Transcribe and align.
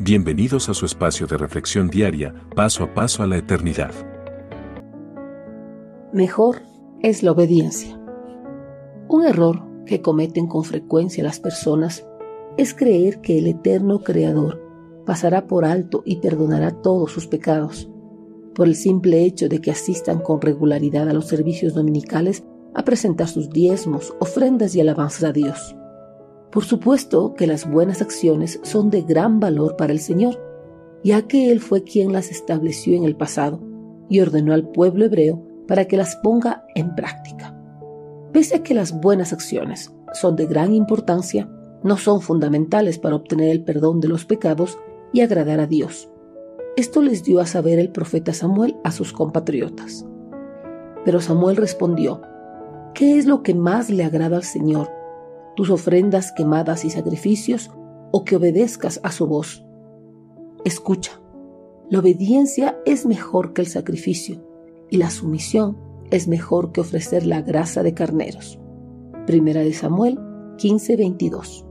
Bienvenidos 0.00 0.68
a 0.68 0.74
su 0.74 0.86
espacio 0.86 1.28
de 1.28 1.36
reflexión 1.36 1.88
diaria, 1.88 2.34
paso 2.56 2.82
a 2.82 2.92
paso 2.92 3.22
a 3.22 3.28
la 3.28 3.36
eternidad. 3.36 3.92
Mejor 6.12 6.62
es 7.00 7.22
la 7.22 7.30
obediencia. 7.30 7.96
Un 9.08 9.24
error 9.24 9.62
que 9.86 10.02
cometen 10.02 10.48
con 10.48 10.64
frecuencia 10.64 11.22
las 11.22 11.38
personas 11.38 12.04
es 12.56 12.74
creer 12.74 13.20
que 13.20 13.38
el 13.38 13.46
eterno 13.46 14.00
Creador 14.00 14.60
pasará 15.06 15.46
por 15.46 15.64
alto 15.64 16.02
y 16.04 16.16
perdonará 16.16 16.72
todos 16.72 17.12
sus 17.12 17.28
pecados, 17.28 17.88
por 18.52 18.66
el 18.66 18.74
simple 18.74 19.22
hecho 19.22 19.48
de 19.48 19.60
que 19.60 19.70
asistan 19.70 20.18
con 20.18 20.40
regularidad 20.40 21.08
a 21.08 21.12
los 21.12 21.28
servicios 21.28 21.72
dominicales 21.72 22.42
a 22.74 22.84
presentar 22.84 23.28
sus 23.28 23.48
diezmos, 23.48 24.12
ofrendas 24.18 24.74
y 24.74 24.80
alabanzas 24.80 25.22
a 25.22 25.32
Dios. 25.32 25.76
Por 26.54 26.64
supuesto 26.64 27.34
que 27.34 27.48
las 27.48 27.68
buenas 27.68 28.00
acciones 28.00 28.60
son 28.62 28.88
de 28.88 29.02
gran 29.02 29.40
valor 29.40 29.74
para 29.74 29.92
el 29.92 29.98
Señor, 29.98 30.40
ya 31.02 31.22
que 31.22 31.50
Él 31.50 31.58
fue 31.58 31.82
quien 31.82 32.12
las 32.12 32.30
estableció 32.30 32.96
en 32.96 33.02
el 33.02 33.16
pasado 33.16 33.58
y 34.08 34.20
ordenó 34.20 34.54
al 34.54 34.68
pueblo 34.68 35.04
hebreo 35.04 35.42
para 35.66 35.86
que 35.86 35.96
las 35.96 36.14
ponga 36.14 36.64
en 36.76 36.94
práctica. 36.94 37.60
Pese 38.32 38.54
a 38.54 38.62
que 38.62 38.72
las 38.72 39.00
buenas 39.00 39.32
acciones 39.32 39.92
son 40.12 40.36
de 40.36 40.46
gran 40.46 40.72
importancia, 40.72 41.50
no 41.82 41.96
son 41.96 42.20
fundamentales 42.20 43.00
para 43.00 43.16
obtener 43.16 43.50
el 43.50 43.64
perdón 43.64 43.98
de 43.98 44.06
los 44.06 44.24
pecados 44.24 44.78
y 45.12 45.22
agradar 45.22 45.58
a 45.58 45.66
Dios. 45.66 46.08
Esto 46.76 47.02
les 47.02 47.24
dio 47.24 47.40
a 47.40 47.46
saber 47.46 47.80
el 47.80 47.90
profeta 47.90 48.32
Samuel 48.32 48.76
a 48.84 48.92
sus 48.92 49.12
compatriotas. 49.12 50.06
Pero 51.04 51.20
Samuel 51.20 51.56
respondió, 51.56 52.22
¿qué 52.94 53.18
es 53.18 53.26
lo 53.26 53.42
que 53.42 53.54
más 53.54 53.90
le 53.90 54.04
agrada 54.04 54.36
al 54.36 54.44
Señor? 54.44 55.03
Tus 55.56 55.70
ofrendas 55.70 56.32
quemadas 56.32 56.84
y 56.84 56.90
sacrificios, 56.90 57.70
o 58.12 58.24
que 58.24 58.36
obedezcas 58.36 59.00
a 59.02 59.10
su 59.10 59.26
voz. 59.26 59.64
Escucha, 60.64 61.20
la 61.90 61.98
obediencia 61.98 62.78
es 62.86 63.06
mejor 63.06 63.52
que 63.52 63.62
el 63.62 63.68
sacrificio, 63.68 64.46
y 64.90 64.98
la 64.98 65.10
sumisión 65.10 65.76
es 66.10 66.28
mejor 66.28 66.72
que 66.72 66.80
ofrecer 66.80 67.26
la 67.26 67.42
grasa 67.42 67.82
de 67.82 67.94
carneros. 67.94 68.58
Primera 69.26 69.62
de 69.62 69.72
Samuel 69.72 70.18
15:22. 70.58 71.66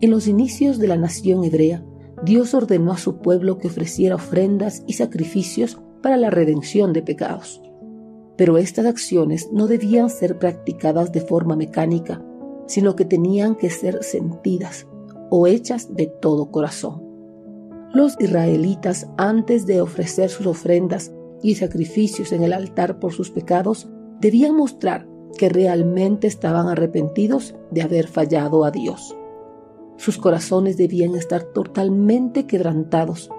En 0.00 0.10
los 0.10 0.26
inicios 0.26 0.78
de 0.78 0.88
la 0.88 0.96
nación 0.96 1.44
hebrea, 1.44 1.84
Dios 2.24 2.54
ordenó 2.54 2.92
a 2.92 2.98
su 2.98 3.18
pueblo 3.18 3.58
que 3.58 3.68
ofreciera 3.68 4.16
ofrendas 4.16 4.82
y 4.86 4.94
sacrificios 4.94 5.80
para 6.02 6.16
la 6.16 6.30
redención 6.30 6.92
de 6.92 7.02
pecados. 7.02 7.62
Pero 8.42 8.58
estas 8.58 8.86
acciones 8.86 9.52
no 9.52 9.68
debían 9.68 10.10
ser 10.10 10.36
practicadas 10.40 11.12
de 11.12 11.20
forma 11.20 11.54
mecánica, 11.54 12.20
sino 12.66 12.96
que 12.96 13.04
tenían 13.04 13.54
que 13.54 13.70
ser 13.70 14.02
sentidas 14.02 14.88
o 15.30 15.46
hechas 15.46 15.94
de 15.94 16.08
todo 16.08 16.50
corazón. 16.50 17.04
Los 17.94 18.16
israelitas, 18.18 19.08
antes 19.16 19.64
de 19.64 19.80
ofrecer 19.80 20.28
sus 20.28 20.48
ofrendas 20.48 21.12
y 21.40 21.54
sacrificios 21.54 22.32
en 22.32 22.42
el 22.42 22.52
altar 22.52 22.98
por 22.98 23.12
sus 23.12 23.30
pecados, 23.30 23.88
debían 24.20 24.56
mostrar 24.56 25.06
que 25.38 25.48
realmente 25.48 26.26
estaban 26.26 26.66
arrepentidos 26.66 27.54
de 27.70 27.82
haber 27.82 28.08
fallado 28.08 28.64
a 28.64 28.72
Dios. 28.72 29.16
Sus 29.98 30.18
corazones 30.18 30.76
debían 30.76 31.14
estar 31.14 31.44
totalmente 31.44 32.48
quebrantados, 32.48 33.30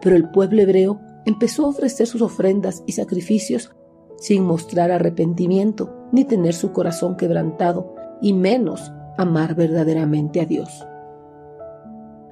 pero 0.00 0.16
el 0.16 0.30
pueblo 0.30 0.62
hebreo 0.62 0.98
empezó 1.26 1.66
a 1.66 1.68
ofrecer 1.68 2.06
sus 2.06 2.22
ofrendas 2.22 2.82
y 2.86 2.92
sacrificios 2.92 3.76
sin 4.18 4.44
mostrar 4.44 4.90
arrepentimiento 4.90 5.94
ni 6.12 6.24
tener 6.24 6.54
su 6.54 6.72
corazón 6.72 7.16
quebrantado, 7.16 7.94
y 8.20 8.32
menos 8.32 8.92
amar 9.18 9.54
verdaderamente 9.54 10.40
a 10.40 10.46
Dios. 10.46 10.86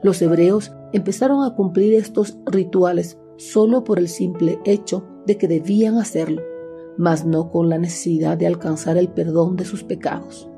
Los 0.03 0.21
hebreos 0.23 0.73
empezaron 0.93 1.45
a 1.45 1.55
cumplir 1.55 1.95
estos 1.95 2.39
rituales 2.47 3.19
solo 3.37 3.85
por 3.85 3.99
el 3.99 4.09
simple 4.09 4.59
hecho 4.65 5.05
de 5.27 5.37
que 5.37 5.49
debían 5.49 5.99
hacerlo, 5.99 6.43
mas 6.97 7.25
no 7.25 7.51
con 7.51 7.69
la 7.69 7.79
necesidad 7.79 8.37
de 8.37 8.47
alcanzar 8.47 8.97
el 8.97 9.09
perdón 9.09 9.57
de 9.57 9.65
sus 9.65 9.83
pecados. 9.83 10.49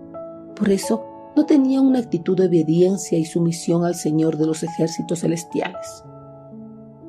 Por 0.55 0.71
eso 0.71 1.05
no 1.37 1.47
tenían 1.47 1.87
una 1.87 2.01
actitud 2.01 2.37
de 2.37 2.47
obediencia 2.47 3.19
y 3.19 3.25
sumisión 3.25 3.85
al 3.85 3.95
Señor 3.95 4.37
de 4.37 4.47
los 4.47 4.63
ejércitos 4.63 5.21
celestiales. 5.21 6.05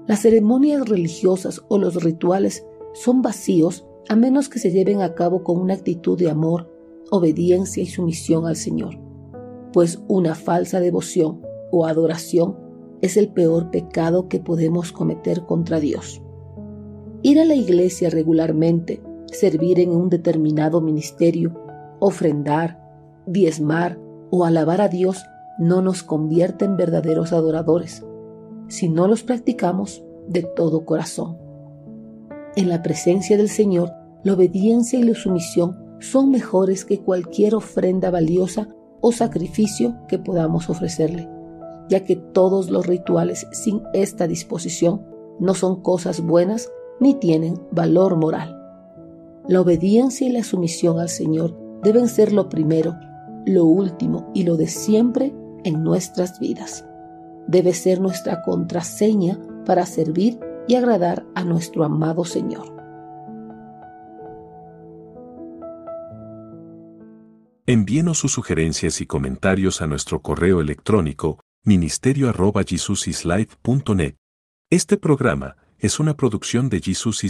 Las 0.06 0.22
ceremonias 0.22 0.88
religiosas 0.88 1.62
o 1.68 1.78
los 1.78 2.03
rituales 2.03 2.66
son 2.94 3.22
vacíos 3.22 3.86
a 4.09 4.16
menos 4.16 4.50
que 4.50 4.59
se 4.59 4.72
lleven 4.72 5.01
a 5.01 5.13
cabo 5.13 5.44
con 5.44 5.59
una 5.59 5.73
actitud 5.73 6.18
de 6.18 6.29
amor, 6.29 6.72
obediencia 7.12 7.84
y 7.84 7.88
sumisión 7.88 8.45
al 8.45 8.56
Señor, 8.56 9.00
pues 9.73 10.01
una 10.07 10.35
falsa 10.35 10.79
devoción 10.79 11.41
o 11.72 11.85
adoración 11.85 12.57
es 13.01 13.18
el 13.18 13.29
peor 13.29 13.69
pecado 13.69 14.28
que 14.28 14.40
podemos 14.40 14.91
cometer 14.91 15.45
contra 15.45 15.79
Dios. 15.79 16.22
Ir 17.22 17.40
a 17.40 17.45
la 17.45 17.56
iglesia 17.56 18.09
regularmente, 18.09 19.01
servir 19.31 19.79
en 19.79 19.91
un 19.91 20.09
determinado 20.09 20.81
ministerio, 20.81 21.53
ofrendar, 22.00 22.79
diezmar 23.25 24.00
o 24.29 24.45
alabar 24.45 24.81
a 24.81 24.88
Dios 24.88 25.24
no 25.59 25.81
nos 25.81 26.03
convierte 26.03 26.66
en 26.66 26.78
verdaderos 26.78 27.34
adoradores, 27.34 28.06
si 28.68 28.89
no 28.89 29.07
los 29.07 29.24
practicamos 29.24 30.03
de 30.28 30.44
todo 30.44 30.85
corazón. 30.85 31.47
En 32.57 32.69
la 32.69 32.81
presencia 32.81 33.38
del 33.38 33.50
Señor, 33.50 33.94
la 34.23 34.34
obediencia 34.34 34.97
y 34.97 35.03
la 35.03 35.13
sumisión 35.13 35.78
son 36.00 36.31
mejores 36.31 36.85
que 36.85 37.01
cualquier 37.01 37.53
ofrenda 37.53 38.09
valiosa 38.09 38.68
o 39.00 39.12
sacrificio 39.12 39.95
que 40.07 40.18
podamos 40.18 40.68
ofrecerle, 40.68 41.29
ya 41.88 42.03
que 42.03 42.16
todos 42.16 42.72
los 42.72 42.88
rituales 42.88 43.45
sin 43.51 43.84
esta 43.94 44.25
disposición 44.25 45.06
no 45.40 45.53
son 45.53 45.84
cosas 45.84 46.19
buenas 46.19 46.72
ni 47.00 47.13
tienen 47.13 47.62
valor 47.69 48.16
moral. 48.16 48.59
La 49.47 49.62
obediencia 49.62 50.28
y 50.28 50.31
la 50.31 50.44
sumisión 50.44 51.00
al 51.00 51.09
Señor 51.09 51.56
deben 51.84 52.07
ser 52.07 52.34
lo 52.34 52.50
primero, 52.50 52.95
lo 53.45 53.66
último 53.66 54.31
y 54.34 54.45
lo 54.45 54.57
de 54.57 54.66
siempre 54.66 55.31
en 55.63 55.84
nuestras 55.84 56.39
vidas. 56.39 56.88
Debe 57.47 57.75
ser 57.75 58.01
nuestra 58.01 58.41
contraseña 58.41 59.39
para 59.63 59.85
servir 59.85 60.39
y 60.68 60.76
agradar 60.76 61.26
a 61.36 61.44
nuestro 61.44 61.84
amado 61.84 62.24
Señor. 62.26 62.76
Envíenos 67.66 68.20
sus 68.20 68.32
sugerencias 68.32 69.02
y 69.02 69.06
comentarios 69.06 69.82
a 69.82 69.88
nuestro 69.88 70.22
correo 70.22 70.62
electrónico 70.62 71.42
ministerio.jesusislife.net. 71.66 74.16
Este 74.70 74.98
programa 74.98 75.58
es 75.78 76.00
una 76.00 76.16
producción 76.16 76.70
de 76.70 76.80
Jesus 76.80 77.26